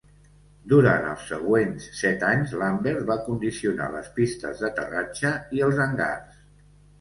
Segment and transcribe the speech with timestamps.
[0.69, 6.43] Durant els següents set anys Lambert va condicionar les pistes d'aterratge i els hangars.